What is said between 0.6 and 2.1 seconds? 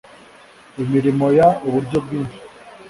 Imirimo y uburyo